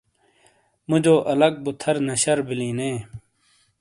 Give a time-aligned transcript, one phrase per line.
[0.87, 2.91] مُوجو الگ بو تھر نشر بیلن نے۔